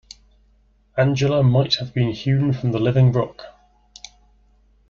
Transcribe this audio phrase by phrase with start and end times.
[0.97, 3.43] Angela might have been hewn from the living rock.